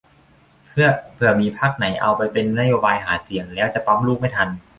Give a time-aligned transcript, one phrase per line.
[0.65, 4.49] เผื่อมีพรรคไหนเอาไปเป็นนโยบายหาเสียง แล้วจะปั๊มลูกไม่ทัน